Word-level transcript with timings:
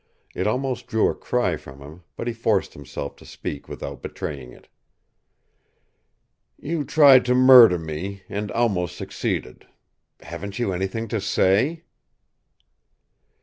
It 0.33 0.47
almost 0.47 0.87
drew 0.87 1.09
a 1.11 1.13
cry 1.13 1.57
from 1.57 1.79
him, 1.79 2.01
but 2.15 2.25
he 2.25 2.33
forced 2.33 2.73
himself 2.73 3.15
to 3.17 3.23
speak 3.27 3.69
without 3.69 4.01
betraying 4.01 4.51
it. 4.51 4.67
"You 6.57 6.83
tried 6.85 7.23
to 7.25 7.35
murder 7.35 7.77
me 7.77 8.23
and 8.27 8.51
almost 8.53 8.95
succeeded. 8.97 9.67
Haven't 10.21 10.57
you 10.57 10.73
anything 10.73 11.07
to 11.09 11.21
say?" 11.21 11.83